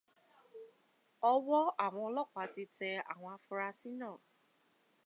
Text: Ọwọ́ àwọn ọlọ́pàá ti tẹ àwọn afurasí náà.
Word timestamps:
Ọwọ́ 1.31 1.61
àwọn 1.85 2.03
ọlọ́pàá 2.07 2.47
ti 2.53 2.63
tẹ 2.75 2.89
àwọn 3.11 3.31
afurasí 3.37 3.89
náà. 3.99 4.17